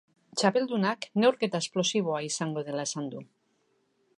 [0.41, 3.23] Txapeldunak neurketa esplosiboa izango dela esan du.